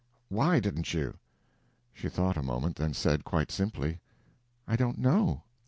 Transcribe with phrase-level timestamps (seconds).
[0.29, 1.19] "Why didn't you?"
[1.93, 3.99] She thought a moment, then said, quite simply:
[4.67, 5.43] "I don't know."